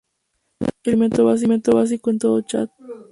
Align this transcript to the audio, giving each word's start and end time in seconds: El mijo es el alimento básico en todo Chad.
El 0.83 0.97
mijo 0.97 1.13
es 1.13 1.19
el 1.19 1.27
alimento 1.29 1.75
básico 1.75 2.09
en 2.09 2.17
todo 2.17 2.41
Chad. 2.41 2.69